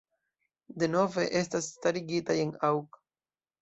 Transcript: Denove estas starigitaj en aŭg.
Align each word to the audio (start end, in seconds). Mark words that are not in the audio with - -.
Denove 0.85 1.27
estas 1.43 1.71
starigitaj 1.79 2.43
en 2.49 2.59
aŭg. 2.75 3.03